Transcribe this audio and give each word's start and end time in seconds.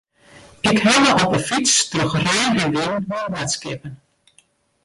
Ik 0.71 0.77
helle 0.87 1.11
op 1.23 1.31
'e 1.33 1.39
fyts 1.47 1.73
troch 1.91 2.15
rein 2.25 2.57
en 2.63 2.73
wyn 2.75 3.01
myn 3.09 3.29
boadskippen. 3.31 3.93